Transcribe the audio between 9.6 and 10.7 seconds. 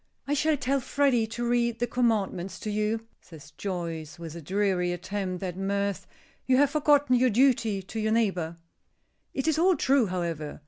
true, however.